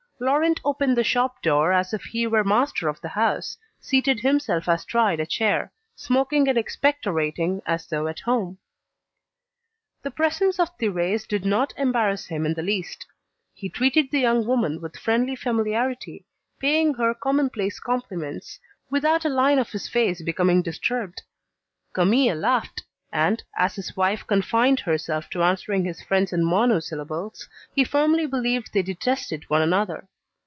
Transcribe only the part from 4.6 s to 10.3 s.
astride a chair, smoking and expectorating as though at home. The